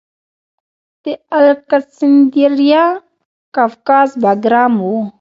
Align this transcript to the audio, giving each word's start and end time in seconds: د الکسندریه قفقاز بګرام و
د 1.03 1.05
الکسندریه 1.39 2.85
قفقاز 3.55 4.09
بګرام 4.23 4.73
و 4.81 4.91